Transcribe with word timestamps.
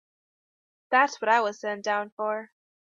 That's 0.89 1.21
what 1.21 1.29
I 1.29 1.41
was 1.41 1.59
sent 1.59 1.83
down 1.83 2.09
for. 2.09 2.49